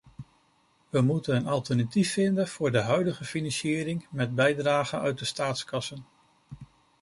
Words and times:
We 0.89 1.01
moeten 1.01 1.35
een 1.35 1.47
alternatief 1.47 2.11
vinden 2.13 2.47
voor 2.47 2.71
de 2.71 2.79
huidige 2.81 3.23
financiering 3.25 4.07
met 4.11 4.35
bijdragen 4.35 4.99
uit 4.99 5.19
de 5.19 5.25
staatskassen. 5.25 6.05